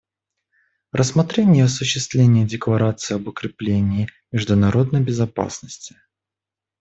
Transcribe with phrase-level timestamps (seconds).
[0.93, 5.95] Рассмотрение осуществления Декларации об укреплении международной безопасности.